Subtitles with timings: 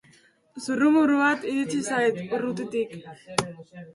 [0.67, 2.97] Zurrumurru bat iritsi zait, urrutitik.